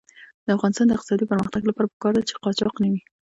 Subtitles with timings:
[0.45, 3.01] د افغانستان د اقتصادي پرمختګ لپاره پکار ده چې قاچاق نه وي.